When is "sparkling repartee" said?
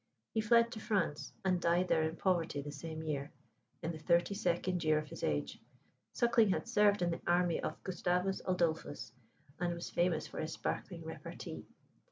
10.53-11.67